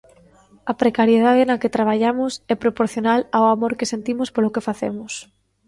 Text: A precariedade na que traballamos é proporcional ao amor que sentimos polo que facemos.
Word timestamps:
A 0.71 0.73
precariedade 0.81 1.43
na 1.49 1.59
que 1.61 1.73
traballamos 1.75 2.33
é 2.53 2.55
proporcional 2.63 3.19
ao 3.37 3.45
amor 3.55 3.73
que 3.79 3.89
sentimos 3.93 4.29
polo 4.35 4.53
que 4.55 4.65
facemos. 4.69 5.13